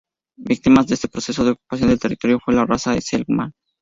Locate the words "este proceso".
0.95-1.45